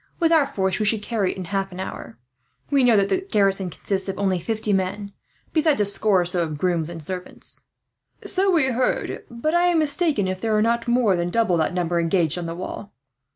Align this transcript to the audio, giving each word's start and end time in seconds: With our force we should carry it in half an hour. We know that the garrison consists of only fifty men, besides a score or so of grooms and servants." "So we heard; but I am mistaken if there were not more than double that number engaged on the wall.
With 0.19 0.31
our 0.31 0.47
force 0.47 0.79
we 0.79 0.85
should 0.85 1.03
carry 1.03 1.29
it 1.31 1.37
in 1.37 1.43
half 1.43 1.71
an 1.71 1.79
hour. 1.79 2.17
We 2.71 2.83
know 2.83 2.97
that 2.97 3.09
the 3.09 3.21
garrison 3.21 3.69
consists 3.69 4.09
of 4.09 4.17
only 4.17 4.39
fifty 4.39 4.73
men, 4.73 5.13
besides 5.53 5.79
a 5.79 5.85
score 5.85 6.21
or 6.21 6.25
so 6.25 6.41
of 6.41 6.57
grooms 6.57 6.89
and 6.89 7.03
servants." 7.03 7.61
"So 8.25 8.49
we 8.49 8.71
heard; 8.71 9.23
but 9.29 9.53
I 9.53 9.67
am 9.67 9.77
mistaken 9.77 10.27
if 10.27 10.41
there 10.41 10.53
were 10.53 10.61
not 10.63 10.87
more 10.87 11.15
than 11.15 11.29
double 11.29 11.55
that 11.57 11.75
number 11.75 11.99
engaged 11.99 12.39
on 12.39 12.47
the 12.47 12.55
wall. 12.55 12.93